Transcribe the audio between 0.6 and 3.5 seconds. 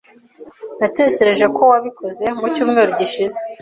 Natekereje ko wabikoze mucyumweru gishize.